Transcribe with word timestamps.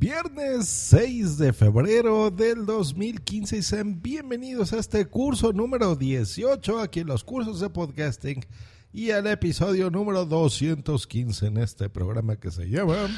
Viernes 0.00 0.68
6 0.68 1.38
de 1.38 1.52
febrero 1.52 2.30
del 2.30 2.66
2015 2.66 3.56
y 3.56 3.62
sean 3.64 4.00
bienvenidos 4.00 4.72
a 4.72 4.78
este 4.78 5.04
curso 5.06 5.52
número 5.52 5.96
18 5.96 6.78
aquí 6.78 7.00
en 7.00 7.08
los 7.08 7.24
cursos 7.24 7.58
de 7.58 7.68
podcasting 7.68 8.46
y 8.92 9.10
al 9.10 9.26
episodio 9.26 9.90
número 9.90 10.24
215 10.24 11.46
en 11.46 11.56
este 11.56 11.88
programa 11.88 12.36
que 12.36 12.52
se 12.52 12.70
llama 12.70 13.08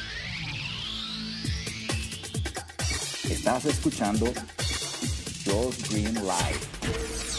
Estás 3.28 3.66
escuchando 3.66 4.24
Josh 5.44 5.90
Green 5.90 6.14
Live. 6.14 6.60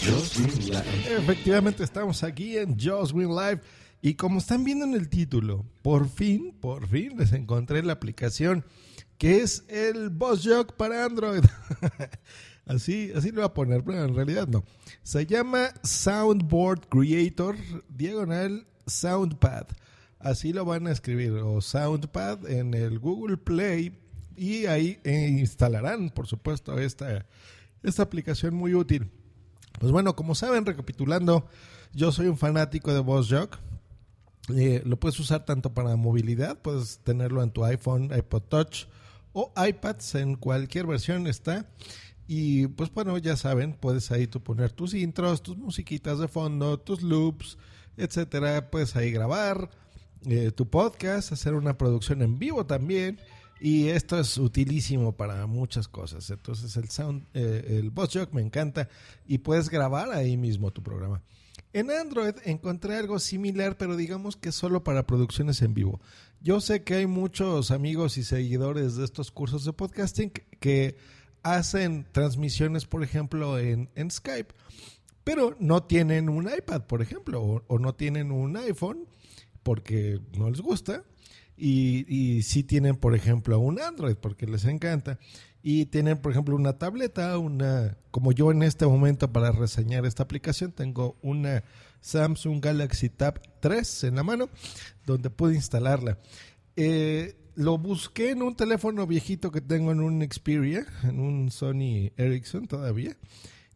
Josh 0.04 0.38
Green 0.38 0.70
Live. 0.70 1.18
Efectivamente 1.18 1.84
estamos 1.84 2.22
aquí 2.22 2.60
en 2.60 2.78
Josh 2.80 3.12
Green 3.12 3.36
Live 3.36 3.62
y 4.04 4.14
como 4.14 4.38
están 4.38 4.64
viendo 4.64 4.86
en 4.86 4.94
el 4.94 5.10
título, 5.10 5.66
por 5.82 6.08
fin, 6.08 6.56
por 6.62 6.88
fin 6.88 7.18
les 7.18 7.34
encontré 7.34 7.82
la 7.82 7.94
aplicación 7.94 8.66
que 9.22 9.44
es 9.44 9.64
el 9.68 10.10
Boss 10.10 10.50
para 10.76 11.06
Android. 11.06 11.44
así, 12.66 13.12
así 13.16 13.30
lo 13.30 13.42
voy 13.42 13.46
a 13.46 13.54
poner, 13.54 13.84
pero 13.84 14.04
en 14.04 14.16
realidad 14.16 14.48
no. 14.48 14.64
Se 15.04 15.28
llama 15.28 15.70
Soundboard 15.84 16.88
Creator, 16.90 17.56
diagonal 17.88 18.66
Soundpad. 18.88 19.68
Así 20.18 20.54
lo 20.54 20.66
van 20.66 20.88
a 20.88 20.92
escribir, 20.92 21.34
o 21.34 21.62
Soundpad 21.62 22.50
en 22.50 22.74
el 22.74 22.98
Google 22.98 23.38
Play. 23.38 23.96
Y 24.36 24.66
ahí 24.66 25.00
eh, 25.04 25.28
instalarán, 25.28 26.10
por 26.10 26.26
supuesto, 26.26 26.80
esta, 26.80 27.28
esta 27.84 28.02
aplicación 28.02 28.56
muy 28.56 28.74
útil. 28.74 29.12
Pues 29.80 29.92
bueno, 29.92 30.16
como 30.16 30.34
saben, 30.34 30.66
recapitulando, 30.66 31.46
yo 31.94 32.12
soy 32.12 32.26
un 32.26 32.40
fanático 32.40 32.92
de 32.92 33.02
Boss 33.02 33.30
Jog. 33.30 33.52
Eh, 34.56 34.82
lo 34.84 35.00
puedes 35.00 35.20
usar 35.20 35.46
tanto 35.46 35.76
para 35.76 35.96
movilidad, 35.96 36.60
puedes 36.60 36.98
tenerlo 37.04 37.44
en 37.44 37.52
tu 37.52 37.64
iPhone, 37.64 38.10
iPod 38.18 38.42
Touch, 38.50 38.88
o 39.34 39.52
iPads 39.56 40.16
en 40.16 40.36
cualquier 40.36 40.88
versión 40.88 41.28
está. 41.28 41.66
Y 42.28 42.68
pues 42.68 42.94
bueno, 42.94 43.18
ya 43.18 43.36
saben, 43.36 43.74
puedes 43.74 44.12
ahí 44.12 44.28
tú 44.28 44.42
poner 44.42 44.72
tus 44.72 44.94
intros, 44.94 45.44
tus 45.44 45.58
musiquitas 45.58 46.20
de 46.20 46.28
fondo, 46.28 46.80
tus 46.80 47.02
loops, 47.02 47.58
etcétera. 47.98 48.70
Puedes 48.72 48.96
ahí 48.96 49.12
grabar 49.12 49.70
eh, 50.26 50.52
tu 50.52 50.70
podcast, 50.70 51.32
hacer 51.32 51.56
una 51.56 51.78
producción 51.78 52.22
en 52.22 52.40
vivo 52.40 52.66
también. 52.66 53.20
Y 53.60 53.90
esto 53.90 54.20
es 54.20 54.38
utilísimo 54.38 55.16
para 55.16 55.46
muchas 55.46 55.88
cosas. 55.88 56.30
Entonces 56.30 56.76
el 56.78 56.90
sound, 56.90 57.28
eh, 57.34 57.80
el 57.80 57.92
Boss 57.92 58.10
Jog 58.14 58.34
me 58.34 58.42
encanta 58.42 58.90
y 59.28 59.40
puedes 59.40 59.70
grabar 59.70 60.12
ahí 60.12 60.36
mismo 60.36 60.72
tu 60.72 60.82
programa. 60.82 61.22
En 61.74 61.90
Android 61.90 62.36
encontré 62.44 62.98
algo 62.98 63.18
similar, 63.20 63.78
pero 63.78 63.96
digamos 63.96 64.36
que 64.36 64.52
solo 64.52 64.84
para 64.84 65.08
producciones 65.08 65.62
en 65.62 65.74
vivo. 65.74 66.02
Yo 66.42 66.60
sé 66.60 66.84
que 66.84 66.96
hay 66.96 67.08
muchos 67.08 67.72
amigos 67.72 68.18
y 68.18 68.24
seguidores 68.24 68.98
de 68.98 69.06
estos 69.06 69.32
cursos 69.32 69.64
de 69.64 69.72
podcasting 69.72 70.32
que 70.60 70.98
hacen 71.44 72.06
transmisiones, 72.12 72.86
por 72.86 73.04
ejemplo, 73.04 73.58
en, 73.58 73.90
Skype, 74.10 74.54
pero 75.24 75.56
no 75.60 75.84
tienen 75.84 76.28
un 76.28 76.50
iPad, 76.50 76.88
por 76.88 77.02
ejemplo, 77.02 77.64
o, 77.68 77.80
no 77.80 77.96
tienen 77.96 78.32
un 78.32 78.58
iPhone 78.58 79.08
porque 79.64 80.20
no 80.38 80.50
les 80.50 80.62
gusta. 80.62 81.06
Y, 81.56 82.06
y 82.08 82.42
sí 82.42 82.64
tienen, 82.64 82.96
por 82.96 83.14
ejemplo, 83.14 83.60
un 83.60 83.80
Android 83.80 84.16
porque 84.16 84.48
les 84.48 84.66
encanta 84.66 85.20
y 85.64 85.86
tienen, 85.86 86.18
por 86.18 86.32
ejemplo, 86.32 86.56
una 86.56 86.78
tableta, 86.78 87.38
una, 87.38 87.98
como 88.10 88.32
yo 88.32 88.52
en 88.52 88.64
este 88.64 88.86
momento 88.86 89.32
para 89.32 89.52
reseñar 89.52 90.06
esta 90.06 90.24
aplicación, 90.24 90.72
tengo 90.72 91.18
una 91.22 91.64
Samsung 92.02 92.64
Galaxy 92.64 93.10
Tab 93.10 93.40
3 93.60 94.06
en 94.06 94.16
la 94.16 94.24
mano, 94.24 94.50
donde 95.06 95.30
puedo 95.30 95.54
instalarla. 95.54 96.18
Eh, 96.76 97.36
lo 97.56 97.78
busqué 97.78 98.32
en 98.32 98.42
un 98.42 98.56
teléfono 98.56 99.06
viejito 99.06 99.52
que 99.52 99.62
tengo 99.62 99.92
en 99.92 100.02
un 100.02 100.22
Xperia, 100.22 100.86
en 101.04 101.20
un 101.20 101.52
Sony 101.52 102.12
Ericsson 102.18 102.68
todavía, 102.68 103.16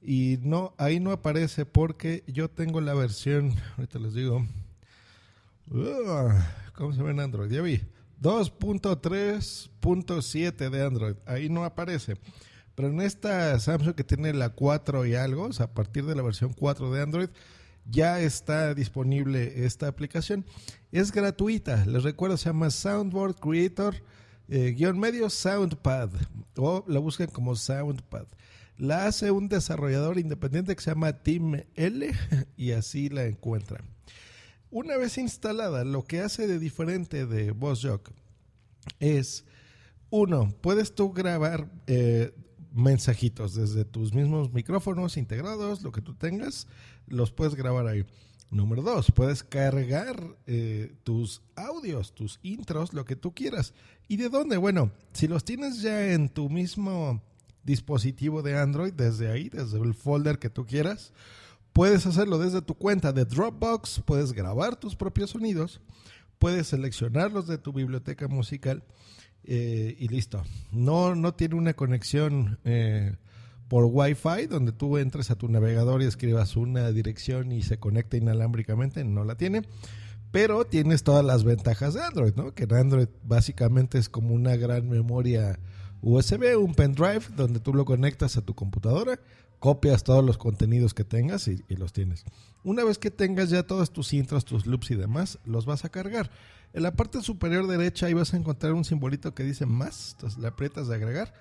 y 0.01 0.39
no, 0.41 0.73
ahí 0.77 0.99
no 0.99 1.11
aparece 1.11 1.65
porque 1.65 2.23
yo 2.27 2.49
tengo 2.49 2.81
la 2.81 2.93
versión, 2.93 3.53
ahorita 3.77 3.99
les 3.99 4.13
digo, 4.13 4.45
uh, 5.69 6.29
¿cómo 6.73 6.93
se 6.93 7.03
ve 7.03 7.11
en 7.11 7.19
Android? 7.19 7.51
Ya 7.51 7.61
vi. 7.61 7.81
2.3.7 8.21 10.69
de 10.69 10.85
Android. 10.85 11.15
Ahí 11.25 11.49
no 11.49 11.63
aparece. 11.63 12.17
Pero 12.75 12.89
en 12.89 13.01
esta 13.01 13.57
Samsung 13.59 13.95
que 13.95 14.03
tiene 14.03 14.33
la 14.33 14.49
4 14.49 15.05
y 15.05 15.15
algo, 15.15 15.45
o 15.45 15.53
sea, 15.53 15.67
a 15.67 15.73
partir 15.73 16.05
de 16.05 16.15
la 16.15 16.21
versión 16.21 16.53
4 16.53 16.91
de 16.91 17.01
Android, 17.01 17.29
ya 17.89 18.19
está 18.19 18.73
disponible 18.73 19.65
esta 19.65 19.87
aplicación. 19.87 20.45
Es 20.91 21.11
gratuita. 21.11 21.85
Les 21.85 22.03
recuerdo, 22.03 22.37
se 22.37 22.49
llama 22.49 22.69
Soundboard 22.69 23.35
Creator, 23.35 23.95
eh, 24.49 24.73
guion 24.77 24.99
medio 24.99 25.29
Soundpad. 25.29 26.09
O 26.57 26.83
la 26.87 26.99
buscan 26.99 27.27
como 27.27 27.55
Soundpad. 27.55 28.27
La 28.77 29.05
hace 29.05 29.31
un 29.31 29.47
desarrollador 29.47 30.19
independiente 30.19 30.75
que 30.75 30.81
se 30.81 30.91
llama 30.91 31.13
Team 31.13 31.63
L 31.75 32.11
y 32.57 32.71
así 32.71 33.07
la 33.07 33.25
encuentran. 33.25 33.94
Una 34.75 34.97
vez 34.97 35.17
instalada, 35.17 35.85
lo 35.85 36.03
que 36.03 36.19
hace 36.19 36.47
de 36.47 36.59
diferente 36.59 37.25
de 37.25 37.51
VoiceJock 37.51 38.11
es, 38.99 39.45
uno, 40.09 40.53
puedes 40.59 40.93
tú 40.93 41.13
grabar 41.13 41.71
eh, 41.87 42.35
mensajitos 42.73 43.55
desde 43.55 43.85
tus 43.85 44.13
mismos 44.13 44.51
micrófonos 44.51 45.15
integrados, 45.15 45.81
lo 45.81 45.93
que 45.93 46.01
tú 46.01 46.13
tengas, 46.13 46.67
los 47.07 47.31
puedes 47.31 47.55
grabar 47.55 47.87
ahí. 47.87 48.05
Número 48.51 48.81
dos, 48.81 49.13
puedes 49.13 49.45
cargar 49.45 50.21
eh, 50.45 50.93
tus 51.05 51.41
audios, 51.55 52.13
tus 52.13 52.41
intros, 52.43 52.91
lo 52.91 53.05
que 53.05 53.15
tú 53.15 53.33
quieras. 53.33 53.73
¿Y 54.09 54.17
de 54.17 54.27
dónde? 54.27 54.57
Bueno, 54.57 54.91
si 55.13 55.29
los 55.29 55.45
tienes 55.45 55.81
ya 55.81 56.11
en 56.11 56.27
tu 56.27 56.49
mismo 56.49 57.23
dispositivo 57.63 58.41
de 58.41 58.57
Android, 58.57 58.91
desde 58.91 59.31
ahí, 59.31 59.47
desde 59.47 59.79
el 59.79 59.93
folder 59.93 60.37
que 60.37 60.49
tú 60.49 60.65
quieras, 60.65 61.13
Puedes 61.75 62.05
hacerlo 62.05 62.37
desde 62.37 62.61
tu 62.61 62.73
cuenta 62.75 63.11
de 63.11 63.25
Dropbox, 63.25 64.01
puedes 64.05 64.31
grabar 64.31 64.77
tus 64.77 64.95
propios 64.95 65.31
sonidos, 65.31 65.81
puedes 66.39 66.67
seleccionarlos 66.67 67.47
de 67.47 67.57
tu 67.57 67.73
biblioteca 67.73 68.29
musical 68.29 68.85
eh, 69.43 69.93
y 69.99 70.07
listo. 70.07 70.41
No, 70.71 71.15
no 71.15 71.33
tiene 71.33 71.55
una 71.55 71.73
conexión 71.73 72.59
eh, 72.63 73.17
por 73.67 73.89
Wi-Fi 73.91 74.47
donde 74.49 74.71
tú 74.71 74.97
entres 74.97 75.31
a 75.31 75.35
tu 75.35 75.49
navegador 75.49 76.01
y 76.01 76.05
escribas 76.05 76.55
una 76.55 76.93
dirección 76.93 77.51
y 77.51 77.61
se 77.61 77.77
conecta 77.77 78.15
inalámbricamente, 78.15 79.03
no 79.03 79.25
la 79.25 79.35
tiene. 79.35 79.63
Pero 80.31 80.63
tienes 80.63 81.03
todas 81.03 81.25
las 81.25 81.43
ventajas 81.43 81.93
de 81.93 82.03
Android, 82.03 82.35
¿no? 82.35 82.53
Que 82.53 82.63
en 82.63 82.73
Android 82.73 83.09
básicamente 83.21 83.97
es 83.97 84.07
como 84.07 84.33
una 84.33 84.55
gran 84.55 84.87
memoria 84.87 85.59
USB, 86.05 86.55
un 86.55 86.75
pendrive 86.75 87.23
donde 87.35 87.59
tú 87.59 87.73
lo 87.73 87.83
conectas 87.83 88.37
a 88.37 88.41
tu 88.41 88.53
computadora, 88.53 89.19
copias 89.57 90.03
todos 90.03 90.23
los 90.23 90.37
contenidos 90.37 90.93
que 90.93 91.03
tengas 91.03 91.47
y, 91.47 91.63
los 91.69 91.93
tienes. 91.93 92.25
Una 92.63 92.83
vez 92.83 92.99
que 92.99 93.09
tengas 93.09 93.49
ya 93.49 93.63
todos 93.63 93.91
tus 93.91 94.13
intros, 94.13 94.45
tus 94.45 94.67
loops 94.67 94.91
y 94.91 94.95
demás, 94.95 95.39
los 95.45 95.65
vas 95.65 95.83
a 95.83 95.89
cargar. 95.89 96.29
En 96.73 96.83
la 96.83 96.95
parte 96.95 97.23
superior 97.23 97.65
derecha 97.65 98.05
ahí 98.05 98.13
vas 98.13 98.35
a 98.35 98.37
encontrar 98.37 98.73
un 98.73 98.85
simbolito 98.85 99.33
que 99.33 99.43
dice 99.43 99.65
más, 99.65 100.11
entonces 100.11 100.39
le 100.39 100.47
aprietas 100.47 100.87
de 100.87 100.95
agregar, 100.95 101.33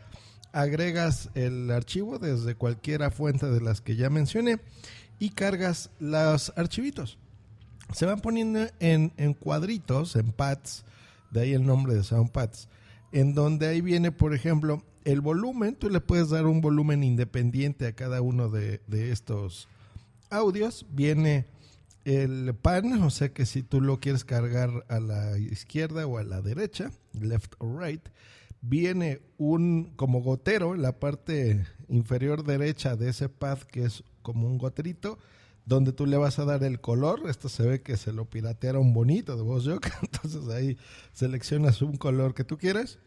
agregas 0.53 1.29
el 1.35 1.71
archivo 1.71 2.19
desde 2.19 2.55
cualquiera 2.55 3.11
fuente 3.11 3.45
de 3.45 3.61
las 3.61 3.83
que 3.83 3.97
ya 3.97 4.09
mencioné 4.09 4.61
y 5.19 5.31
cargas 5.31 5.91
los 6.01 6.55
archivitos. 6.57 7.19
Se 7.93 8.07
van 8.07 8.21
poniendo 8.21 8.67
en, 8.81 9.13
en 9.19 9.35
cuadritos, 9.35 10.17
en 10.17 10.33
pads, 10.33 10.87
de 11.33 11.43
ahí 11.43 11.53
el 11.53 11.67
nombre 11.67 11.95
de 11.95 12.03
Soundpads, 12.03 12.69
en 13.15 13.33
donde 13.33 13.69
ahí 13.69 13.81
viene, 13.81 14.11
por 14.11 14.35
ejemplo, 14.35 14.83
el 15.05 15.21
volumen, 15.21 15.77
tú 15.77 15.89
le 15.89 16.01
puedes 16.01 16.31
dar 16.31 16.47
un 16.47 16.61
volumen 16.61 17.05
independiente 17.05 17.87
a 17.87 17.93
cada 17.93 18.21
uno 18.21 18.49
de, 18.49 18.81
de 18.89 19.13
estos 19.13 19.69
audios, 20.31 20.85
viene 20.91 21.47
el 22.05 22.53
pan, 22.61 23.01
o 23.05 23.11
sea 23.11 23.33
que 23.33 23.47
si 23.47 23.63
tú 23.63 23.81
lo 23.81 24.01
quieres 24.01 24.25
cargar 24.25 24.85
a 24.89 24.99
la 24.99 25.39
izquierda 25.39 26.09
o 26.09 26.19
a 26.19 26.25
la 26.25 26.43
derecha, 26.43 26.91
left 27.13 27.55
or 27.61 27.81
right, 27.81 28.03
viene 28.63 29.21
un 29.39 29.93
como 29.95 30.21
gotero 30.21 30.75
en 30.75 30.83
la 30.83 30.99
parte 30.99 31.65
inferior 31.89 32.43
derecha 32.43 32.97
de 32.97 33.11
ese 33.11 33.29
pad 33.29 33.59
que 33.59 33.85
es 33.85 34.03
como 34.23 34.49
un 34.49 34.59
goterito 34.59 35.21
donde 35.67 35.93
tú 35.93 36.07
le 36.07 36.17
vas 36.17 36.39
a 36.39 36.45
dar 36.45 36.63
el 36.65 36.81
color. 36.81 37.23
Esto 37.29 37.49
se 37.49 37.63
ve 37.67 37.83
que 37.83 37.97
se 37.97 38.13
lo 38.13 38.27
piratearon 38.29 38.93
bonito 38.93 39.37
de 39.37 39.43
VozJock. 39.43 39.87
Entonces 40.03 40.49
ahí 40.49 40.77
seleccionas 41.13 41.81
un 41.83 41.97
color 41.97 42.35
que 42.35 42.45
tú 42.45 42.59
quieras. 42.59 42.99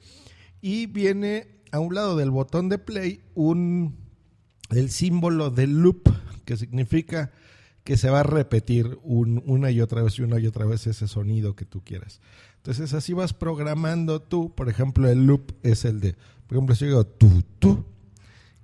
Y 0.62 0.88
viene 0.88 1.62
a 1.72 1.80
un 1.80 1.94
lado 1.94 2.16
del 2.16 2.32
botón 2.32 2.70
de 2.70 2.78
play 2.80 3.22
un 3.36 3.96
el 4.70 4.90
símbolo 4.90 5.50
de 5.50 5.66
loop, 5.68 6.10
que 6.46 6.58
significa 6.58 7.32
que 7.86 7.96
se 7.96 8.10
va 8.10 8.20
a 8.20 8.24
repetir 8.24 9.00
un- 9.04 9.42
una 9.46 9.72
y 9.72 9.80
otra 9.80 10.02
vez 10.02 10.20
y 10.20 10.24
una 10.24 10.40
y 10.40 10.48
otra 10.48 10.66
vez 10.66 10.88
ese 10.88 11.08
sonido 11.08 11.56
que 11.56 11.64
tú 11.64 11.84
quieras. 11.86 12.20
Entonces 12.58 12.94
así 12.94 13.14
vas 13.14 13.32
programando 13.34 14.22
tú, 14.22 14.54
por 14.54 14.68
ejemplo, 14.68 15.08
el 15.10 15.26
loop 15.26 15.54
es 15.64 15.86
el 15.86 16.02
de, 16.02 16.18
por 16.48 16.58
ejemplo, 16.58 16.76
si 16.76 16.82
yo 16.82 16.88
digo 16.90 17.06
tú, 17.08 17.44
tú, 17.60 17.86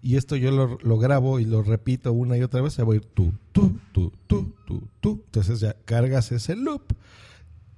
y 0.03 0.17
esto 0.17 0.35
yo 0.35 0.51
lo, 0.51 0.97
grabo 0.97 1.39
y 1.39 1.45
lo 1.45 1.63
repito 1.63 2.11
una 2.11 2.37
y 2.37 2.43
otra 2.43 2.61
vez, 2.61 2.73
se 2.73 2.83
va 2.83 2.91
a 2.91 2.97
ir 2.97 3.05
tú, 3.05 3.31
tú, 3.53 3.79
tú, 3.93 4.11
tú, 4.27 4.53
tú, 4.67 4.83
tú. 4.99 5.21
Entonces 5.25 5.61
ya 5.61 5.77
cargas 5.85 6.33
ese 6.33 6.57
loop, 6.57 6.93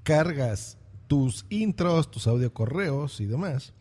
cargas 0.02 0.80
tus 1.06 1.46
intros, 1.50 2.10
tus 2.10 2.26
audio 2.26 2.52
correos 2.52 3.22
y 3.22 3.28
demás. 3.28 3.74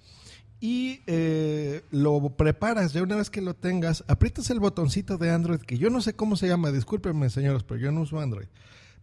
Y 0.60 1.00
eh, 1.06 1.84
lo 1.90 2.36
preparas, 2.36 2.92
ya 2.92 3.02
una 3.02 3.16
vez 3.16 3.30
que 3.30 3.40
lo 3.40 3.54
tengas, 3.54 4.04
aprietas 4.08 4.50
el 4.50 4.60
botoncito 4.60 5.16
de 5.16 5.30
Android, 5.30 5.60
que 5.60 5.78
yo 5.78 5.88
no 5.88 6.02
sé 6.02 6.14
cómo 6.14 6.36
se 6.36 6.46
llama, 6.46 6.70
discúlpenme 6.70 7.30
señores, 7.30 7.62
pero 7.62 7.80
yo 7.80 7.92
no 7.92 8.02
uso 8.02 8.20
Android. 8.20 8.48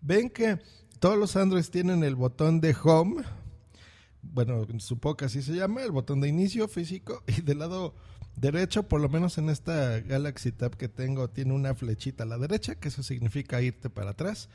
Ven 0.01 0.29
que 0.29 0.59
todos 0.99 1.17
los 1.17 1.35
Androids 1.35 1.71
tienen 1.71 2.03
el 2.03 2.15
botón 2.15 2.61
de 2.61 2.75
Home, 2.83 3.23
bueno, 4.21 4.67
supongo 4.77 5.17
que 5.17 5.25
así 5.25 5.41
se 5.41 5.53
llama, 5.53 5.81
el 5.81 5.91
botón 5.91 6.21
de 6.21 6.27
inicio 6.27 6.67
físico, 6.67 7.23
y 7.27 7.41
del 7.41 7.57
lado 7.57 7.95
derecho, 8.36 8.83
por 8.83 9.01
lo 9.01 9.10
menos 9.10 9.38
en 9.38 9.50
esta 9.50 10.00
Galaxy 10.00 10.51
Tab 10.51 10.78
que 10.78 10.88
tengo, 10.88 11.30
tiene 11.30 11.54
una 11.54 11.75
flechita 11.75 12.24
a 12.24 12.28
la 12.28 12.38
derecha, 12.38 12.75
que 12.75 12.88
eso 12.88 13.04
significa 13.04 13.62
irte 13.62 13.89
para 13.89 14.12
atrás. 14.12 14.50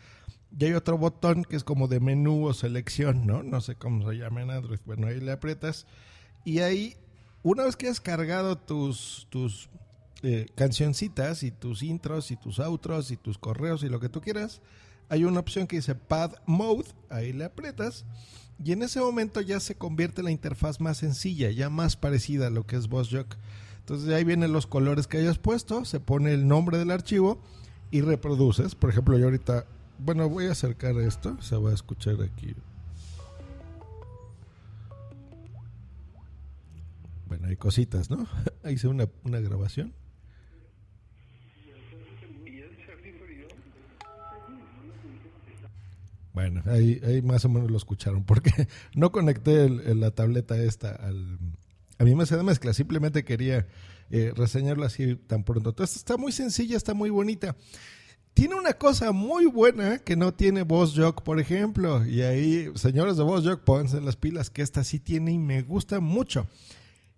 Y 0.59 0.65
hay 0.65 0.73
otro 0.73 0.97
botón 0.97 1.45
que 1.45 1.57
es 1.57 1.65
como 1.65 1.89
de 1.89 2.01
menú 2.01 2.47
o 2.47 2.55
selección, 2.55 3.27
¿no? 3.27 3.43
No 3.43 3.61
sé 3.61 3.75
cómo 3.75 4.09
se 4.11 4.19
llama 4.19 4.43
en 4.43 4.51
Android. 4.51 4.79
Bueno, 4.87 5.07
ahí 5.09 5.21
le 5.21 5.33
aprietas. 5.33 5.87
Y 6.45 6.61
ahí, 6.61 6.97
una 7.43 7.65
vez 7.65 7.77
que 7.77 7.89
has 7.89 8.01
cargado 8.01 8.57
tus, 8.57 9.27
tus 9.31 9.69
eh, 10.23 10.47
cancioncitas 10.55 11.43
y 11.43 11.51
tus 11.51 11.83
intros 11.83 12.31
y 12.31 12.37
tus 12.37 12.59
outros 12.59 13.11
y 13.11 13.17
tus 13.17 13.39
correos 13.39 13.83
y 13.83 13.89
lo 13.89 14.01
que 14.01 14.09
tú 14.09 14.21
quieras, 14.21 14.63
hay 15.09 15.25
una 15.25 15.41
opción 15.41 15.67
que 15.67 15.77
dice 15.77 15.95
Pad 15.95 16.33
Mode, 16.47 16.87
ahí 17.11 17.33
le 17.33 17.45
aprietas 17.45 18.05
y 18.65 18.73
en 18.73 18.83
ese 18.83 19.01
momento 19.01 19.41
ya 19.41 19.61
se 19.61 19.75
convierte 19.75 20.23
la 20.23 20.31
interfaz 20.31 20.81
más 20.81 20.99
sencilla, 20.99 21.51
ya 21.51 21.69
más 21.69 21.97
parecida 21.97 22.47
a 22.47 22.51
lo 22.51 22.67
que 22.67 22.77
es 22.77 22.89
VozJock. 22.89 23.37
Entonces 23.81 24.13
ahí 24.13 24.25
vienen 24.25 24.53
los 24.53 24.67
colores 24.67 25.07
que 25.07 25.19
hayas 25.19 25.39
puesto, 25.39 25.85
se 25.85 26.01
pone 26.01 26.33
el 26.33 26.49
nombre 26.49 26.79
del 26.79 26.91
archivo 26.91 27.41
y 27.91 28.01
reproduces. 28.01 28.75
Por 28.75 28.91
ejemplo, 28.91 29.19
yo 29.19 29.27
ahorita, 29.27 29.67
bueno, 29.99 30.29
voy 30.29 30.47
a 30.47 30.53
acercar 30.53 30.97
esto, 30.97 31.41
se 31.41 31.57
va 31.57 31.71
a 31.71 31.75
escuchar 31.75 32.17
aquí. 32.23 32.55
Bueno, 37.27 37.49
hay 37.49 37.57
cositas, 37.57 38.11
¿no? 38.11 38.27
Hice 38.69 38.89
una, 38.89 39.09
una 39.25 39.41
grabación. 39.41 39.93
Bueno, 46.37 46.63
ahí, 46.67 47.01
ahí 47.03 47.23
más 47.23 47.47
o 47.47 47.49
menos 47.49 47.71
lo 47.71 47.79
escucharon, 47.79 48.23
porque 48.25 48.51
no 48.95 49.11
conecté 49.11 49.65
el- 49.65 50.01
la 50.01 50.11
tableta 50.11 50.55
esta 50.59 50.91
al, 50.95 51.39
a 51.99 52.05
mi 52.05 52.15
mesa 52.15 52.37
de 52.37 52.43
mezcla, 52.43 52.75
simplemente 52.75 53.25
quería 53.25 53.67
eh, 54.11 54.35
reseñarlo 54.37 54.85
así 54.85 55.17
tan 55.17 55.45
pronto. 55.45 55.71
Entonces 55.71 55.97
está 55.97 56.19
muy 56.19 56.33
sencilla, 56.33 56.77
está 56.77 56.93
muy 56.93 57.09
bonita. 57.09 57.57
Tiene 58.35 58.55
una 58.55 58.75
cosa 58.75 59.13
muy 59.13 59.47
buena 59.47 59.97
que 60.01 60.15
no 60.15 60.35
tiene 60.35 60.63
VozJock, 60.65 61.23
por 61.23 61.41
ejemplo, 61.41 62.05
y 62.05 62.21
ahí, 62.21 62.71
señores 62.75 63.17
de 63.17 63.23
VozJock, 63.23 63.65
pónganse 63.65 64.03
las 64.03 64.17
pilas, 64.17 64.51
que 64.51 64.61
esta 64.61 64.85
sí 64.85 64.99
tiene 64.99 65.33
y 65.33 65.39
me 65.39 65.63
gusta 65.63 66.01
mucho. 66.01 66.47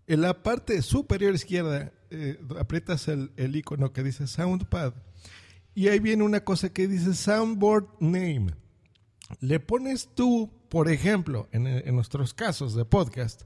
En 0.07 0.21
la 0.21 0.45
parte 0.45 0.81
superior 0.81 1.35
izquierda, 1.35 1.91
eh, 2.13 2.39
aprietas 2.61 3.09
el, 3.09 3.33
el 3.37 3.57
icono 3.57 3.93
que 3.93 4.05
dice 4.05 4.29
Soundpad, 4.29 4.95
y 5.75 5.89
ahí 5.89 5.99
viene 5.99 6.23
una 6.23 6.45
cosa 6.45 6.69
que 6.73 6.87
dice 6.87 7.15
Soundboard 7.15 7.87
Name 7.99 8.55
le 9.41 9.61
pones 9.61 10.09
tú, 10.15 10.51
por 10.69 10.91
ejemplo, 10.91 11.49
en, 11.53 11.67
en 11.67 11.95
nuestros 11.95 12.35
casos 12.35 12.75
de 12.75 12.85
podcast, 12.85 13.43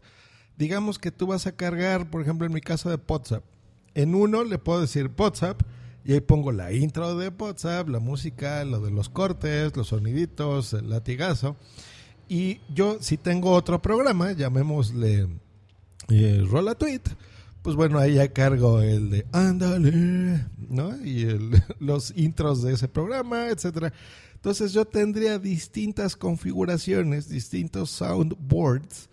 digamos 0.57 0.99
que 0.99 1.11
tú 1.11 1.27
vas 1.27 1.47
a 1.47 1.57
cargar, 1.57 2.11
por 2.11 2.23
ejemplo, 2.23 2.47
en 2.47 2.53
mi 2.53 2.61
caso 2.61 2.91
de 2.91 2.99
WhatsApp, 3.09 3.45
en 3.95 4.15
uno 4.15 4.45
le 4.45 4.59
puedo 4.59 4.81
decir 4.81 5.11
WhatsApp 5.17 5.63
y 6.05 6.15
ahí 6.15 6.21
pongo 6.21 6.53
la 6.53 6.73
intro 6.73 7.17
de 7.17 7.29
WhatsApp, 7.29 7.89
la 7.89 8.01
música, 8.01 8.65
lo 8.65 8.81
de 8.81 8.91
los 8.91 9.09
cortes, 9.09 9.77
los 9.77 9.89
soniditos, 9.89 10.73
el 10.73 10.91
latigazo. 10.91 11.57
Y 12.29 12.61
yo, 12.75 12.99
si 13.01 13.17
tengo 13.17 13.53
otro 13.53 13.81
programa, 13.83 14.33
llamémosle 14.33 15.29
eh, 16.09 16.45
Rola 16.49 16.75
Tweet, 16.75 17.03
pues 17.63 17.77
bueno, 17.77 17.99
ahí 17.99 18.15
ya 18.15 18.33
cargo 18.33 18.81
el 18.81 19.11
de 19.11 19.27
Ándale, 19.33 20.47
¿no? 20.69 20.97
Y 21.05 21.27
los 21.79 22.13
intros 22.17 22.63
de 22.63 22.73
ese 22.73 22.89
programa, 22.89 23.49
etcétera. 23.49 23.93
Entonces 24.43 24.73
yo 24.73 24.85
tendría 24.85 25.39
distintas 25.39 26.17
configuraciones, 26.17 27.29
distintos 27.29 27.91
soundboards 27.91 29.09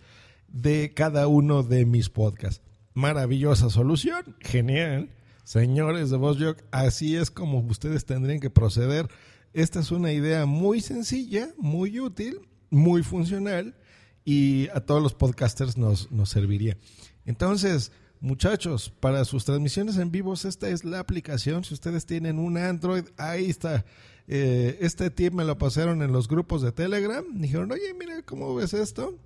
de 0.48 0.92
cada 0.92 1.28
uno 1.28 1.62
de 1.62 1.86
mis 1.86 2.08
podcasts. 2.08 2.62
Maravillosa 2.94 3.70
solución, 3.70 4.34
genial. 4.40 5.08
Señores 5.44 6.10
de 6.10 6.16
VozJock, 6.16 6.64
así 6.72 7.14
es 7.14 7.30
como 7.30 7.60
ustedes 7.60 8.06
tendrían 8.06 8.40
que 8.40 8.50
proceder. 8.50 9.06
Esta 9.52 9.78
es 9.78 9.92
una 9.92 10.10
idea 10.10 10.46
muy 10.46 10.80
sencilla, 10.80 11.54
muy 11.58 12.00
útil, 12.00 12.40
muy 12.68 13.04
funcional 13.04 13.76
y 14.24 14.66
a 14.74 14.80
todos 14.80 15.00
los 15.00 15.14
podcasters 15.14 15.76
nos, 15.76 16.10
nos 16.10 16.28
serviría. 16.28 16.76
Entonces, 17.24 17.92
muchachos, 18.18 18.92
para 18.98 19.24
sus 19.24 19.44
transmisiones 19.44 19.96
en 19.96 20.10
vivos, 20.10 20.44
esta 20.44 20.68
es 20.70 20.82
la 20.84 20.98
aplicación. 20.98 21.62
Si 21.62 21.72
ustedes 21.72 22.04
tienen 22.04 22.40
un 22.40 22.58
Android, 22.58 23.04
ahí 23.16 23.48
está. 23.48 23.84
Eh, 24.32 24.78
este 24.80 25.10
tip 25.10 25.34
me 25.34 25.44
lo 25.44 25.58
pasaron 25.58 26.02
en 26.02 26.12
los 26.12 26.28
grupos 26.28 26.62
de 26.62 26.70
Telegram. 26.70 27.24
Dijeron, 27.34 27.72
oye, 27.72 27.92
mira, 27.98 28.22
¿cómo 28.22 28.54
ves 28.54 28.74
esto? 28.74 29.18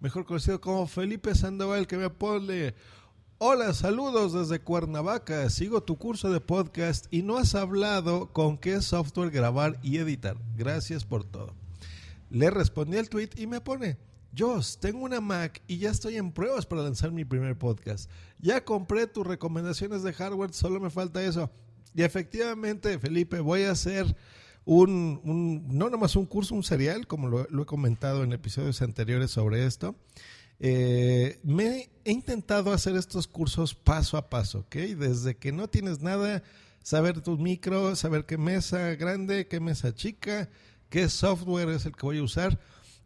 mejor 0.00 0.24
conocido 0.24 0.60
como 0.60 0.86
Felipe 0.86 1.34
Sandoval, 1.34 1.86
que 1.86 1.96
me 1.96 2.10
pone... 2.10 2.74
Hola, 3.38 3.74
saludos 3.74 4.32
desde 4.32 4.62
Cuernavaca. 4.62 5.50
Sigo 5.50 5.82
tu 5.82 5.98
curso 5.98 6.30
de 6.30 6.40
podcast 6.40 7.04
y 7.10 7.22
no 7.22 7.36
has 7.36 7.54
hablado 7.54 8.32
con 8.32 8.56
qué 8.56 8.80
software 8.80 9.30
grabar 9.30 9.78
y 9.82 9.98
editar. 9.98 10.38
Gracias 10.56 11.04
por 11.04 11.22
todo. 11.22 11.52
Le 12.30 12.50
respondí 12.50 12.96
al 12.96 13.10
tweet 13.10 13.28
y 13.36 13.46
me 13.46 13.60
pone, 13.60 13.98
Jos, 14.36 14.78
tengo 14.78 15.04
una 15.04 15.20
Mac 15.20 15.62
y 15.66 15.78
ya 15.78 15.90
estoy 15.90 16.16
en 16.16 16.32
pruebas 16.32 16.66
para 16.66 16.82
lanzar 16.82 17.10
mi 17.10 17.24
primer 17.24 17.56
podcast. 17.56 18.10
Ya 18.38 18.64
compré 18.64 19.06
tus 19.06 19.26
recomendaciones 19.26 20.02
de 20.02 20.12
hardware, 20.12 20.52
solo 20.52 20.80
me 20.80 20.90
falta 20.90 21.22
eso. 21.22 21.50
Y 21.94 22.02
efectivamente, 22.02 22.98
Felipe, 22.98 23.40
voy 23.40 23.62
a 23.62 23.70
hacer 23.70 24.14
un, 24.66 25.64
no 25.68 25.88
nomás 25.88 26.16
un 26.16 26.26
curso, 26.26 26.54
un 26.54 26.62
serial, 26.62 27.06
como 27.06 27.28
lo, 27.28 27.62
he 27.62 27.66
comentado 27.66 28.24
en 28.24 28.32
episodios 28.32 28.82
anteriores 28.82 29.30
sobre 29.30 29.64
esto. 29.64 29.94
Eh, 30.58 31.40
he 32.04 32.12
intentado 32.12 32.72
hacer 32.72 32.96
estos 32.96 33.26
cursos 33.26 33.74
paso 33.74 34.16
a 34.16 34.28
paso, 34.28 34.60
¿ok? 34.60 34.74
Desde 34.74 35.36
que 35.36 35.52
no 35.52 35.68
tienes 35.68 36.00
nada, 36.00 36.42
saber 36.82 37.20
tu 37.20 37.38
micro, 37.38 37.96
saber 37.96 38.26
qué 38.26 38.38
mesa 38.38 38.94
grande, 38.96 39.46
qué 39.46 39.60
mesa 39.60 39.94
chica, 39.94 40.50
qué 40.90 41.08
software 41.08 41.68
es 41.70 41.86
el 41.86 41.96
que 41.96 42.06
voy 42.06 42.18
a 42.18 42.22
usar. 42.22 42.58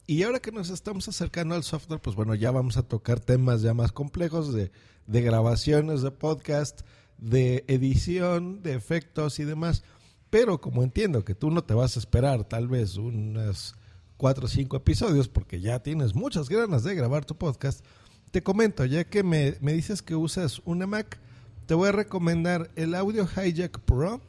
Y 0.06 0.22
ahora 0.24 0.40
que 0.40 0.52
nos 0.52 0.70
estamos 0.70 1.08
acercando 1.08 1.54
al 1.54 1.62
software, 1.62 2.00
pues 2.00 2.16
bueno, 2.16 2.34
ya 2.34 2.50
vamos 2.50 2.76
a 2.76 2.82
tocar 2.82 3.20
temas 3.20 3.62
ya 3.62 3.74
más 3.74 3.92
complejos 3.92 4.52
de, 4.52 4.70
grabaciones 5.06 6.02
de 6.02 6.10
podcast, 6.10 6.80
de 7.18 7.64
edición, 7.68 8.62
de 8.62 8.74
efectos 8.74 9.38
y 9.38 9.44
demás. 9.44 9.84
Pero 10.30 10.60
como 10.60 10.82
entiendo 10.82 11.24
que 11.24 11.34
tú 11.34 11.50
no 11.50 11.62
te 11.62 11.74
vas 11.74 11.96
a 11.96 12.00
esperar 12.00 12.44
tal 12.44 12.68
vez 12.68 12.96
unas 12.96 13.74
cuatro 14.16 14.46
o 14.46 14.48
cinco 14.48 14.76
episodios 14.76 15.28
porque 15.28 15.60
ya 15.60 15.82
tienes 15.82 16.14
muchas 16.14 16.48
ganas 16.48 16.82
de 16.82 16.94
grabar 16.94 17.24
tu 17.24 17.36
podcast, 17.36 17.84
te 18.30 18.42
comento, 18.42 18.84
ya 18.84 19.04
que 19.04 19.22
me, 19.22 19.56
me 19.60 19.72
dices 19.72 20.02
que 20.02 20.14
usas 20.14 20.60
una 20.64 20.86
Mac, 20.86 21.18
te 21.66 21.74
voy 21.74 21.88
a 21.88 21.92
recomendar 21.92 22.70
el 22.74 22.94
Audio 22.94 23.26
Hijack 23.26 23.78
Pro. 23.80 24.20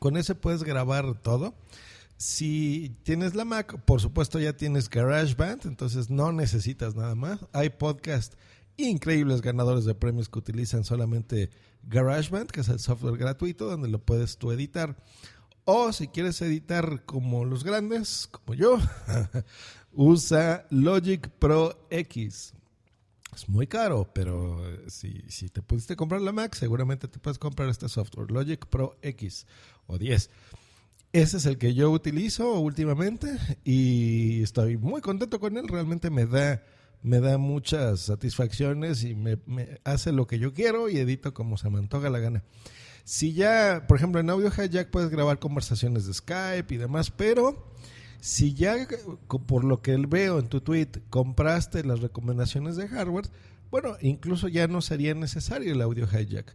Con 0.00 0.16
ese 0.16 0.34
puedes 0.34 0.64
grabar 0.64 1.14
todo. 1.22 1.54
Si 2.20 2.98
tienes 3.02 3.34
la 3.34 3.46
Mac, 3.46 3.82
por 3.86 3.98
supuesto 3.98 4.38
ya 4.38 4.54
tienes 4.54 4.90
GarageBand, 4.90 5.64
entonces 5.64 6.10
no 6.10 6.32
necesitas 6.32 6.94
nada 6.94 7.14
más. 7.14 7.46
Hay 7.54 7.70
podcast 7.70 8.34
increíbles 8.76 9.40
ganadores 9.40 9.86
de 9.86 9.94
premios 9.94 10.28
que 10.28 10.38
utilizan 10.38 10.84
solamente 10.84 11.48
GarageBand, 11.84 12.50
que 12.50 12.60
es 12.60 12.68
el 12.68 12.78
software 12.78 13.16
gratuito 13.16 13.70
donde 13.70 13.88
lo 13.88 14.04
puedes 14.04 14.36
tú 14.36 14.52
editar. 14.52 15.02
O 15.64 15.94
si 15.94 16.08
quieres 16.08 16.42
editar 16.42 17.06
como 17.06 17.46
los 17.46 17.64
grandes, 17.64 18.28
como 18.30 18.52
yo, 18.52 18.78
usa 19.94 20.66
Logic 20.68 21.26
Pro 21.26 21.86
X. 21.88 22.52
Es 23.34 23.48
muy 23.48 23.66
caro, 23.66 24.10
pero 24.12 24.62
si, 24.88 25.22
si, 25.28 25.48
te 25.48 25.62
pudiste 25.62 25.96
comprar 25.96 26.20
la 26.20 26.32
Mac, 26.32 26.54
seguramente 26.54 27.08
te 27.08 27.18
puedes 27.18 27.38
comprar 27.38 27.70
este 27.70 27.88
software, 27.88 28.30
Logic 28.30 28.66
Pro 28.66 28.98
X 29.00 29.46
o 29.86 29.96
10. 29.96 30.28
Ese 31.12 31.38
es 31.38 31.46
el 31.46 31.58
que 31.58 31.74
yo 31.74 31.90
utilizo 31.90 32.60
últimamente 32.60 33.36
y 33.64 34.44
estoy 34.44 34.76
muy 34.76 35.00
contento 35.00 35.40
con 35.40 35.56
él. 35.56 35.66
Realmente 35.66 36.08
me 36.08 36.24
da, 36.24 36.62
me 37.02 37.18
da 37.18 37.36
muchas 37.36 38.00
satisfacciones 38.00 39.02
y 39.02 39.16
me, 39.16 39.38
hace 39.82 40.12
lo 40.12 40.28
que 40.28 40.38
yo 40.38 40.54
quiero 40.54 40.88
y 40.88 40.98
edito 40.98 41.34
como 41.34 41.56
se 41.56 41.68
me 41.68 41.78
antoja 41.78 42.10
la 42.10 42.20
gana. 42.20 42.44
Si 43.02 43.32
ya, 43.32 43.86
por 43.88 43.96
ejemplo, 43.96 44.20
en 44.20 44.30
Audio 44.30 44.52
Hijack 44.56 44.90
puedes 44.90 45.10
grabar 45.10 45.40
conversaciones 45.40 46.06
de 46.06 46.14
Skype 46.14 46.72
y 46.72 46.78
demás, 46.78 47.10
pero 47.10 47.72
si 48.20 48.54
ya, 48.54 48.76
por 49.26 49.64
lo 49.64 49.82
que 49.82 49.96
veo 49.96 50.38
en 50.38 50.48
tu 50.48 50.60
tweet, 50.60 50.90
compraste 51.08 51.82
las 51.82 52.00
recomendaciones 52.00 52.76
de 52.76 52.86
hardware, 52.86 53.26
bueno, 53.72 53.96
incluso 54.00 54.46
ya 54.46 54.68
no 54.68 54.80
sería 54.80 55.14
necesario 55.14 55.72
el 55.72 55.82
Audio 55.82 56.06
Hijack, 56.06 56.54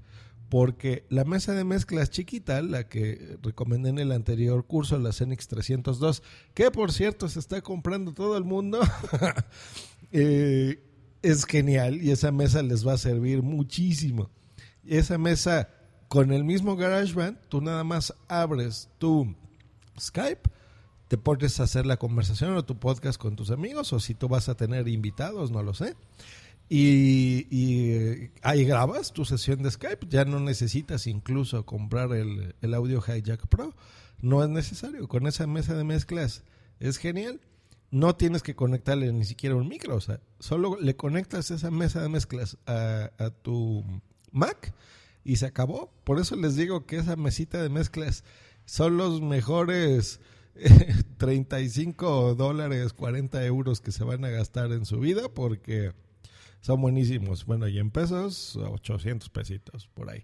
porque 0.55 1.05
la 1.09 1.25
mesa 1.25 1.51
de 1.51 1.65
mezclas 1.65 2.09
chiquita, 2.09 2.61
la 2.61 2.87
que 2.87 3.37
recomendé 3.43 3.89
en 3.89 3.99
el 3.99 4.13
anterior 4.13 4.65
curso, 4.65 4.97
la 4.97 5.11
Zenix 5.11 5.49
302, 5.49 6.23
que 6.53 6.71
por 6.71 6.93
cierto 6.93 7.27
se 7.27 7.39
está 7.39 7.59
comprando 7.59 8.13
todo 8.13 8.37
el 8.37 8.45
mundo, 8.45 8.79
eh, 10.13 10.81
es 11.21 11.43
genial 11.43 12.01
y 12.01 12.11
esa 12.11 12.31
mesa 12.31 12.63
les 12.63 12.87
va 12.87 12.93
a 12.93 12.97
servir 12.97 13.43
muchísimo. 13.43 14.29
Esa 14.85 15.17
mesa 15.17 15.71
con 16.07 16.31
el 16.31 16.45
mismo 16.45 16.77
GarageBand, 16.77 17.37
tú 17.49 17.59
nada 17.59 17.83
más 17.83 18.13
abres 18.29 18.87
tu 18.97 19.35
Skype, 19.99 20.49
te 21.09 21.17
pones 21.17 21.59
a 21.59 21.63
hacer 21.63 21.85
la 21.85 21.97
conversación 21.97 22.55
o 22.55 22.63
tu 22.63 22.79
podcast 22.79 23.19
con 23.19 23.35
tus 23.35 23.51
amigos, 23.51 23.91
o 23.91 23.99
si 23.99 24.15
tú 24.15 24.29
vas 24.29 24.47
a 24.47 24.55
tener 24.55 24.87
invitados, 24.87 25.51
no 25.51 25.61
lo 25.63 25.73
sé. 25.73 25.97
Y, 26.67 27.47
y 27.55 28.31
ahí 28.41 28.65
grabas 28.65 29.13
tu 29.13 29.23
sesión 29.23 29.61
de 29.61 29.69
Skype, 29.69 30.07
ya 30.09 30.25
no 30.25 30.39
necesitas 30.39 31.05
incluso 31.05 31.65
comprar 31.65 32.13
el, 32.13 32.55
el 32.61 32.73
Audio 32.73 33.03
Hijack 33.05 33.47
Pro, 33.47 33.75
no 34.19 34.43
es 34.43 34.49
necesario, 34.49 35.07
con 35.07 35.27
esa 35.27 35.45
mesa 35.45 35.75
de 35.75 35.83
mezclas 35.83 36.43
es 36.79 36.97
genial. 36.97 37.41
No 37.91 38.15
tienes 38.15 38.41
que 38.41 38.55
conectarle 38.55 39.13
ni 39.13 39.25
siquiera 39.25 39.55
un 39.55 39.67
micro, 39.67 39.95
o 39.95 40.01
sea, 40.01 40.19
solo 40.39 40.77
le 40.81 40.95
conectas 40.95 41.51
esa 41.51 41.71
mesa 41.71 42.01
de 42.01 42.09
mezclas 42.09 42.57
a, 42.65 43.11
a 43.17 43.29
tu 43.29 43.85
Mac 44.31 44.73
y 45.23 45.37
se 45.37 45.45
acabó. 45.45 45.93
Por 46.03 46.19
eso 46.19 46.35
les 46.35 46.55
digo 46.55 46.85
que 46.85 46.97
esa 46.97 47.15
mesita 47.15 47.61
de 47.61 47.69
mezclas 47.69 48.23
son 48.65 48.97
los 48.97 49.21
mejores 49.21 50.19
eh, 50.55 50.95
35 51.17 52.35
dólares, 52.35 52.93
40 52.93 53.45
euros 53.45 53.81
que 53.81 53.91
se 53.91 54.03
van 54.03 54.25
a 54.25 54.29
gastar 54.29 54.71
en 54.71 54.85
su 54.85 54.99
vida 54.99 55.29
porque 55.29 55.93
son 56.61 56.81
buenísimos. 56.81 57.45
Bueno, 57.45 57.67
y 57.67 57.79
en 57.79 57.91
pesos, 57.91 58.55
800 58.55 59.29
pesitos 59.29 59.87
por 59.93 60.09
ahí. 60.09 60.23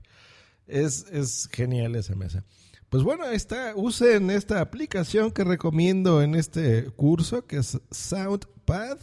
Es, 0.68 1.06
es 1.12 1.50
genial 1.52 1.96
esa 1.96 2.16
mesa. 2.16 2.44
Pues 2.90 3.04
bueno, 3.04 3.26
está. 3.26 3.74
Usen 3.76 4.30
esta 4.30 4.62
aplicación 4.62 5.32
que 5.32 5.44
recomiendo 5.44 6.22
en 6.22 6.36
este 6.36 6.86
curso, 6.92 7.46
que 7.46 7.58
es 7.58 7.80
SoundPad. 7.92 8.98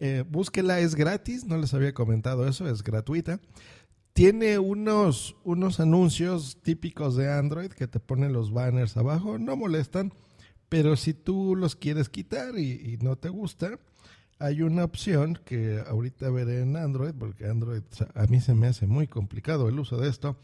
Eh, 0.00 0.24
búsquela, 0.28 0.80
es 0.80 0.94
gratis. 0.94 1.44
No 1.44 1.56
les 1.56 1.74
había 1.74 1.94
comentado 1.94 2.48
eso, 2.48 2.68
es 2.68 2.82
gratuita 2.82 3.40
tiene 4.12 4.58
unos, 4.58 5.36
unos 5.44 5.80
anuncios 5.80 6.58
típicos 6.62 7.16
de 7.16 7.32
Android 7.32 7.70
que 7.70 7.88
te 7.88 8.00
ponen 8.00 8.32
los 8.32 8.52
banners 8.52 8.96
abajo, 8.96 9.38
no 9.38 9.56
molestan, 9.56 10.12
pero 10.68 10.96
si 10.96 11.14
tú 11.14 11.56
los 11.56 11.76
quieres 11.76 12.08
quitar 12.08 12.58
y, 12.58 12.72
y, 12.72 12.98
no 12.98 13.16
te 13.16 13.28
gusta, 13.28 13.78
hay 14.42 14.62
una 14.62 14.82
opción 14.82 15.38
que 15.44 15.80
ahorita 15.86 16.28
veré 16.30 16.62
en 16.62 16.76
Android, 16.76 17.14
porque 17.16 17.46
Android 17.46 17.82
a 18.14 18.26
mí 18.26 18.40
se 18.40 18.54
me 18.54 18.66
hace 18.66 18.88
muy 18.88 19.06
complicado 19.06 19.68
el 19.68 19.78
uso 19.78 19.98
de 19.98 20.08
esto, 20.08 20.36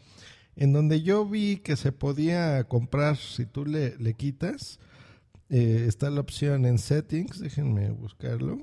en 0.55 0.71
donde 0.71 1.01
yo 1.01 1.25
vi 1.25 1.57
que 1.57 1.75
se 1.75 1.91
podía 1.91 2.63
comprar, 2.63 3.17
si 3.17 3.45
tú 3.45 3.65
le, 3.65 3.97
le 3.97 4.13
quitas, 4.13 4.79
eh, 5.49 5.83
está 5.85 6.09
la 6.09 6.21
opción 6.21 6.65
en 6.65 6.77
settings, 6.77 7.39
déjenme 7.39 7.91
buscarlo. 7.91 8.61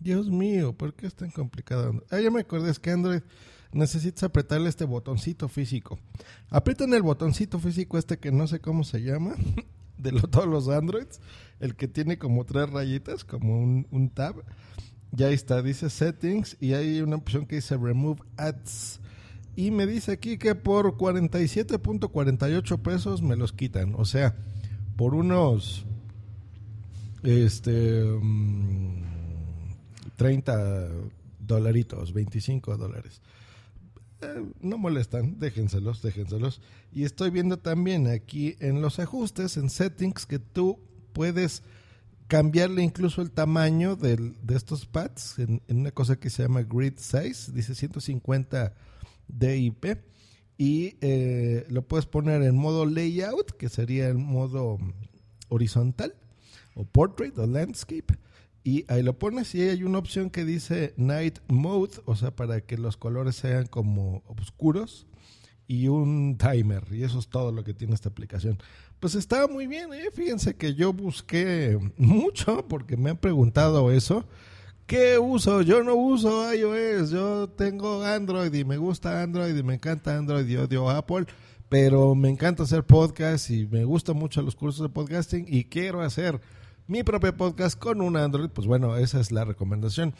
Dios 0.00 0.28
mío, 0.28 0.74
¿por 0.74 0.92
qué 0.92 1.06
es 1.06 1.14
tan 1.14 1.30
complicado? 1.30 2.04
Ah, 2.10 2.20
ya 2.20 2.30
me 2.30 2.40
acordé, 2.40 2.70
es 2.70 2.78
que 2.78 2.90
Android 2.90 3.22
necesitas 3.72 4.24
apretarle 4.24 4.68
este 4.68 4.84
botoncito 4.84 5.48
físico. 5.48 5.98
Aprietan 6.50 6.92
el 6.92 7.02
botoncito 7.02 7.58
físico 7.58 7.96
este 7.96 8.18
que 8.18 8.32
no 8.32 8.46
sé 8.46 8.60
cómo 8.60 8.84
se 8.84 9.00
llama, 9.02 9.34
de 10.02 10.12
lo, 10.12 10.20
todos 10.22 10.46
los 10.46 10.68
Androids, 10.68 11.20
el 11.60 11.74
que 11.74 11.88
tiene 11.88 12.18
como 12.18 12.44
tres 12.44 12.70
rayitas, 12.70 13.24
como 13.24 13.60
un, 13.60 13.86
un 13.90 14.10
tab. 14.10 14.44
Ya 15.12 15.28
está, 15.30 15.60
dice 15.60 15.90
settings 15.90 16.56
y 16.60 16.74
hay 16.74 17.00
una 17.00 17.16
opción 17.16 17.46
que 17.46 17.56
dice 17.56 17.76
remove 17.76 18.20
ads. 18.36 19.00
Y 19.56 19.72
me 19.72 19.86
dice 19.86 20.12
aquí 20.12 20.38
que 20.38 20.54
por 20.54 20.96
47.48 20.96 22.78
pesos 22.80 23.20
me 23.20 23.36
los 23.36 23.52
quitan. 23.52 23.94
O 23.96 24.04
sea, 24.04 24.36
por 24.96 25.14
unos 25.14 25.84
este 27.22 28.04
um, 28.04 29.02
30 30.16 30.88
dolaritos, 31.40 32.12
25 32.12 32.76
dólares. 32.76 33.20
Eh, 34.22 34.44
no 34.60 34.76
molestan, 34.76 35.38
déjenselos, 35.38 36.02
déjenselos. 36.02 36.60
Y 36.92 37.04
estoy 37.04 37.30
viendo 37.30 37.58
también 37.58 38.06
aquí 38.06 38.56
en 38.60 38.82
los 38.82 38.98
ajustes, 38.98 39.56
en 39.56 39.70
settings, 39.70 40.26
que 40.26 40.38
tú 40.38 40.78
puedes 41.12 41.62
cambiarle 42.26 42.82
incluso 42.82 43.22
el 43.22 43.32
tamaño 43.32 43.96
del, 43.96 44.36
de 44.42 44.56
estos 44.56 44.86
pads 44.86 45.40
en, 45.40 45.62
una 45.68 45.90
cosa 45.90 46.16
que 46.16 46.30
se 46.30 46.44
llama 46.44 46.62
grid 46.62 46.94
size, 46.96 47.50
dice 47.52 47.74
150 47.74 48.72
DIP, 49.26 49.84
y 50.56 50.96
eh, 51.00 51.66
lo 51.70 51.82
puedes 51.82 52.06
poner 52.06 52.42
en 52.42 52.54
modo 52.54 52.84
layout, 52.84 53.52
que 53.56 53.68
sería 53.68 54.08
el 54.08 54.18
modo 54.18 54.78
horizontal, 55.48 56.14
o 56.74 56.84
Portrait 56.84 57.36
o 57.38 57.46
Landscape. 57.46 58.16
Y 58.62 58.84
ahí 58.88 59.02
lo 59.02 59.18
pones 59.18 59.54
y 59.54 59.62
hay 59.62 59.84
una 59.84 59.98
opción 59.98 60.28
que 60.28 60.44
dice 60.44 60.92
Night 60.96 61.38
Mode, 61.48 61.98
o 62.04 62.14
sea, 62.14 62.34
para 62.34 62.60
que 62.60 62.76
los 62.76 62.96
colores 62.96 63.36
sean 63.36 63.66
como 63.66 64.22
oscuros 64.26 65.06
y 65.66 65.88
un 65.88 66.36
timer. 66.36 66.84
Y 66.90 67.04
eso 67.04 67.18
es 67.18 67.28
todo 67.28 67.52
lo 67.52 67.64
que 67.64 67.72
tiene 67.72 67.94
esta 67.94 68.10
aplicación. 68.10 68.58
Pues 68.98 69.14
está 69.14 69.46
muy 69.46 69.66
bien, 69.66 69.92
¿eh? 69.94 70.10
fíjense 70.12 70.56
que 70.56 70.74
yo 70.74 70.92
busqué 70.92 71.78
mucho 71.96 72.66
porque 72.68 72.96
me 72.96 73.10
han 73.10 73.16
preguntado 73.16 73.90
eso. 73.90 74.26
¿Qué 74.86 75.18
uso? 75.18 75.62
Yo 75.62 75.84
no 75.84 75.94
uso 75.94 76.52
iOS, 76.52 77.10
yo 77.10 77.48
tengo 77.48 78.02
Android 78.02 78.52
y 78.52 78.64
me 78.64 78.76
gusta 78.76 79.22
Android 79.22 79.56
y 79.56 79.62
me 79.62 79.74
encanta 79.74 80.18
Android 80.18 80.46
y 80.48 80.56
odio 80.56 80.90
Apple, 80.90 81.26
pero 81.68 82.16
me 82.16 82.28
encanta 82.28 82.64
hacer 82.64 82.84
podcast 82.84 83.48
y 83.50 83.68
me 83.68 83.84
gustan 83.84 84.16
mucho 84.16 84.42
los 84.42 84.56
cursos 84.56 84.82
de 84.82 84.88
podcasting 84.88 85.46
y 85.48 85.64
quiero 85.64 86.02
hacer 86.02 86.40
mi 86.90 87.04
propio 87.04 87.36
podcast 87.36 87.78
con 87.78 88.00
un 88.00 88.16
Android, 88.16 88.48
pues 88.48 88.66
bueno, 88.66 88.96
esa 88.96 89.20
es 89.20 89.30
la 89.30 89.44
recomendación. 89.44 90.12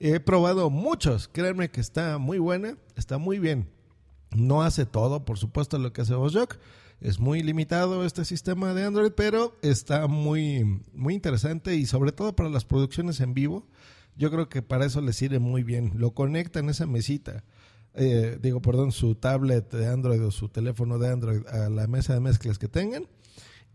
He 0.00 0.18
probado 0.18 0.68
muchos, 0.68 1.28
créanme 1.28 1.70
que 1.70 1.80
está 1.80 2.18
muy 2.18 2.40
buena, 2.40 2.76
está 2.96 3.18
muy 3.18 3.38
bien. 3.38 3.68
No 4.34 4.62
hace 4.62 4.84
todo, 4.84 5.24
por 5.24 5.38
supuesto, 5.38 5.78
lo 5.78 5.92
que 5.92 6.00
hace 6.00 6.16
VozJock. 6.16 6.56
Es 7.00 7.20
muy 7.20 7.44
limitado 7.44 8.04
este 8.04 8.24
sistema 8.24 8.74
de 8.74 8.82
Android, 8.82 9.12
pero 9.12 9.56
está 9.62 10.08
muy, 10.08 10.82
muy 10.92 11.14
interesante 11.14 11.76
y 11.76 11.86
sobre 11.86 12.10
todo 12.10 12.34
para 12.34 12.48
las 12.48 12.64
producciones 12.64 13.20
en 13.20 13.32
vivo. 13.32 13.68
Yo 14.16 14.32
creo 14.32 14.48
que 14.48 14.60
para 14.60 14.86
eso 14.86 15.00
le 15.00 15.12
sirve 15.12 15.38
muy 15.38 15.62
bien. 15.62 15.92
Lo 15.94 16.14
conecta 16.14 16.58
en 16.58 16.68
esa 16.68 16.86
mesita, 16.86 17.44
eh, 17.94 18.40
digo, 18.42 18.60
perdón, 18.60 18.90
su 18.90 19.14
tablet 19.14 19.72
de 19.72 19.86
Android 19.86 20.24
o 20.24 20.32
su 20.32 20.48
teléfono 20.48 20.98
de 20.98 21.12
Android 21.12 21.46
a 21.46 21.68
la 21.68 21.86
mesa 21.86 22.14
de 22.14 22.20
mezclas 22.20 22.58
que 22.58 22.66
tengan 22.66 23.06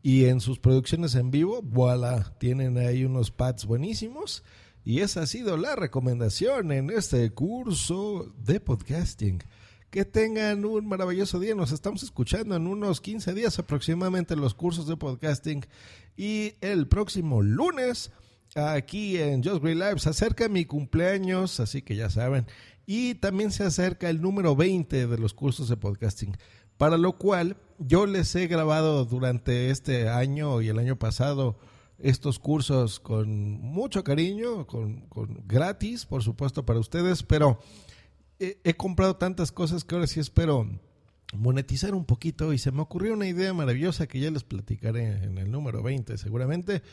y 0.05 0.25
en 0.25 0.41
sus 0.41 0.59
producciones 0.59 1.15
en 1.15 1.31
vivo, 1.31 1.61
voilà, 1.63 2.35
tienen 2.37 2.77
ahí 2.77 3.05
unos 3.05 3.31
pads 3.31 3.65
buenísimos. 3.65 4.43
Y 4.83 4.99
esa 4.99 5.21
ha 5.21 5.27
sido 5.27 5.55
la 5.55 5.77
recomendación 5.77 6.73
en 6.73 6.89
este 6.89 7.31
curso 7.31 8.33
de 8.37 8.59
podcasting. 8.59 9.41
Que 9.89 10.03
tengan 10.03 10.65
un 10.65 10.87
maravilloso 10.87 11.39
día. 11.39 11.55
Nos 11.55 11.71
estamos 11.71 12.03
escuchando 12.03 12.57
en 12.57 12.67
unos 12.67 12.99
15 12.99 13.33
días 13.33 13.57
aproximadamente 13.59 14.35
los 14.35 14.53
cursos 14.53 14.87
de 14.89 14.97
podcasting. 14.97 15.65
Y 16.17 16.55
el 16.59 16.89
próximo 16.89 17.41
lunes, 17.41 18.11
aquí 18.55 19.17
en 19.17 19.41
Just 19.41 19.63
Green 19.63 19.79
Live, 19.79 19.99
se 19.99 20.09
acerca 20.09 20.49
mi 20.49 20.65
cumpleaños, 20.65 21.61
así 21.61 21.81
que 21.81 21.95
ya 21.95 22.09
saben. 22.09 22.45
Y 22.85 23.15
también 23.15 23.53
se 23.53 23.63
acerca 23.63 24.09
el 24.09 24.21
número 24.21 24.53
20 24.53 25.07
de 25.07 25.17
los 25.17 25.33
cursos 25.33 25.69
de 25.69 25.77
podcasting. 25.77 26.35
Para 26.77 26.97
lo 26.97 27.17
cual 27.17 27.57
yo 27.79 28.05
les 28.05 28.35
he 28.35 28.47
grabado 28.47 29.05
durante 29.05 29.69
este 29.69 30.09
año 30.09 30.61
y 30.61 30.69
el 30.69 30.79
año 30.79 30.97
pasado 30.97 31.57
estos 31.99 32.39
cursos 32.39 32.99
con 32.99 33.29
mucho 33.61 34.03
cariño, 34.03 34.67
con, 34.67 35.07
gratis, 35.47 36.05
por 36.05 36.23
supuesto, 36.23 36.65
para 36.65 36.79
ustedes, 36.79 37.23
pero 37.23 37.59
he, 38.39 38.59
he, 38.63 38.73
comprado 38.73 39.15
tantas 39.15 39.51
cosas 39.51 39.83
que 39.83 39.95
ahora 39.95 40.07
sí 40.07 40.19
espero 40.19 40.67
monetizar 41.33 41.95
un 41.95 42.05
poquito 42.05 42.53
y 42.53 42.57
se 42.57 42.71
me 42.71 42.81
ocurrió 42.81 43.13
una 43.13 43.27
idea 43.27 43.53
maravillosa 43.53 44.07
que 44.07 44.19
ya 44.19 44.31
les 44.31 44.43
platicaré 44.43 45.23
en 45.23 45.37
el 45.37 45.51
número 45.51 45.81
20 45.81 46.17
seguramente, 46.17 46.83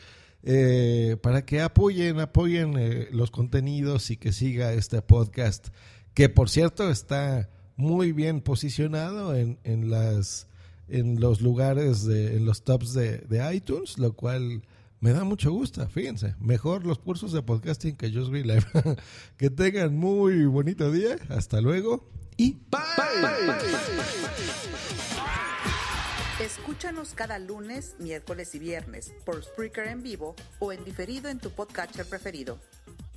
eh, 0.43 1.17
para 1.21 1.45
que 1.45 1.61
apoyen, 1.61 2.19
apoyen 2.19 2.75
eh, 2.77 3.09
los 3.11 3.31
contenidos 3.31 4.09
y 4.09 4.17
que 4.17 4.33
siga 4.33 4.73
este 4.73 5.01
podcast, 5.01 5.67
que 6.13 6.29
por 6.29 6.49
cierto 6.49 6.89
está 6.89 7.49
muy 7.81 8.11
bien 8.11 8.41
posicionado 8.41 9.35
en, 9.35 9.59
en 9.63 9.89
las 9.89 10.47
en 10.87 11.19
los 11.19 11.41
lugares 11.41 12.05
de, 12.05 12.35
en 12.35 12.45
los 12.45 12.63
tops 12.63 12.93
de, 12.93 13.19
de, 13.19 13.55
iTunes, 13.55 13.97
lo 13.97 14.13
cual 14.13 14.61
me 14.99 15.13
da 15.13 15.23
mucho 15.23 15.51
gusto, 15.51 15.87
fíjense, 15.87 16.35
mejor 16.39 16.85
los 16.85 16.99
cursos 16.99 17.31
de 17.31 17.41
podcasting 17.41 17.95
que 17.95 18.11
Just 18.11 18.29
Green 18.29 18.47
Live. 18.47 18.65
que 19.37 19.49
tengan 19.49 19.97
muy 19.97 20.45
bonito 20.45 20.91
día, 20.91 21.15
hasta 21.29 21.61
luego 21.61 22.09
y 22.35 22.57
bye. 22.69 22.81
Escúchanos 26.43 27.13
cada 27.13 27.39
lunes, 27.39 27.95
miércoles 27.99 28.53
y 28.55 28.59
viernes 28.59 29.13
por 29.25 29.41
Spreaker 29.43 29.87
en 29.87 30.03
vivo 30.03 30.35
o 30.59 30.73
en 30.73 30.83
diferido 30.83 31.29
en 31.29 31.39
tu 31.39 31.51
podcatcher 31.51 32.05
preferido. 32.05 32.59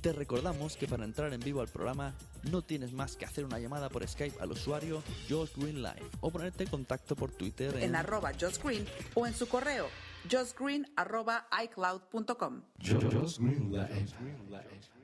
Te 0.05 0.13
recordamos 0.13 0.77
que 0.77 0.85
para 0.87 1.03
entrar 1.03 1.33
en 1.33 1.39
vivo 1.39 1.61
al 1.61 1.67
programa 1.67 2.13
no 2.51 2.61
tienes 2.61 2.93
más 2.93 3.15
que 3.15 3.25
hacer 3.25 3.43
una 3.43 3.57
llamada 3.57 3.89
por 3.89 4.07
Skype 4.07 4.39
al 4.39 4.51
usuario 4.51 5.01
Josh 5.27 5.49
Green 5.55 5.81
Live 5.81 6.05
o 6.21 6.29
ponerte 6.29 6.65
en 6.65 6.69
contacto 6.69 7.15
por 7.15 7.31
Twitter 7.31 7.75
en, 7.77 7.81
en 7.85 7.95
arroba 7.95 8.31
Josh 8.39 8.59
Green 8.63 8.85
o 9.15 9.25
en 9.25 9.33
su 9.33 9.47
correo 9.47 9.87
joshgreen 10.31 10.87
arroba 10.95 11.47
icloud.com. 11.63 12.61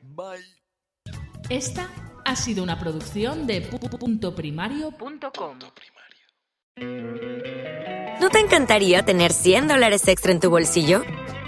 Bye. 0.03 0.45
Esta 1.49 1.89
ha 2.23 2.35
sido 2.35 2.61
una 2.61 2.79
producción 2.79 3.47
de 3.47 3.61
puntoprimario.com. 3.61 5.59
¿No 8.21 8.29
te 8.29 8.39
encantaría 8.39 9.03
tener 9.03 9.33
100 9.33 9.67
dólares 9.67 10.07
extra 10.07 10.31
en 10.31 10.39
tu 10.39 10.51
bolsillo? 10.51 11.01